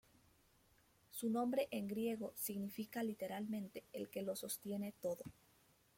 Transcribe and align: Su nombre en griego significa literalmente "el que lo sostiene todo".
Su 1.11 1.29
nombre 1.29 1.67
en 1.69 1.87
griego 1.87 2.33
significa 2.35 3.03
literalmente 3.03 3.83
"el 3.93 4.09
que 4.09 4.23
lo 4.23 4.35
sostiene 4.35 4.95
todo". 4.99 5.21